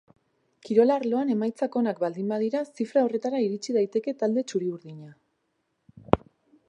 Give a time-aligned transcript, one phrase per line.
[0.67, 6.23] Kirol arloan emaitzak onak baldin badira zifra horretara iritsi daiteke talde txuri-urdina.